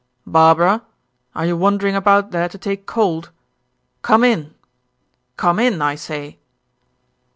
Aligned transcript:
"Barbara, 0.25 0.81
are 1.35 1.45
you 1.45 1.55
wandering 1.55 1.95
about 1.95 2.31
there 2.31 2.49
to 2.49 2.57
take 2.57 2.87
cold? 2.87 3.29
Come 4.01 4.23
in! 4.23 4.55
Come 5.37 5.59
in, 5.59 5.79
I 5.79 5.93
say!" 5.93 6.39